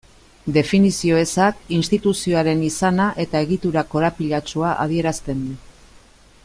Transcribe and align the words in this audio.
Definizio 0.53 1.19
ezak 1.23 1.59
instituzioaren 1.77 2.65
izana 2.69 3.11
eta 3.27 3.45
egitura 3.49 3.87
korapilatsua 3.95 4.73
adierazten 4.87 5.49
du. 5.49 5.59